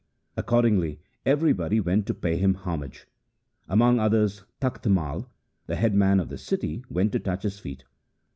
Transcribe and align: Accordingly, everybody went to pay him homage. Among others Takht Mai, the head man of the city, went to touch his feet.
Accordingly, 0.35 0.99
everybody 1.27 1.79
went 1.79 2.07
to 2.07 2.15
pay 2.15 2.35
him 2.35 2.55
homage. 2.55 3.07
Among 3.69 3.99
others 3.99 4.43
Takht 4.59 4.87
Mai, 4.87 5.25
the 5.67 5.75
head 5.75 5.93
man 5.93 6.19
of 6.19 6.29
the 6.29 6.39
city, 6.39 6.83
went 6.89 7.11
to 7.11 7.19
touch 7.19 7.43
his 7.43 7.59
feet. 7.59 7.83